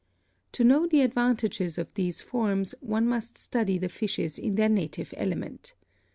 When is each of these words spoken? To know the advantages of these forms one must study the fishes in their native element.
To 0.53 0.63
know 0.63 0.87
the 0.87 1.01
advantages 1.01 1.77
of 1.77 1.93
these 1.93 2.21
forms 2.21 2.73
one 2.79 3.05
must 3.05 3.37
study 3.37 3.77
the 3.77 3.87
fishes 3.87 4.39
in 4.39 4.55
their 4.55 4.67
native 4.67 5.13
element. 5.15 5.75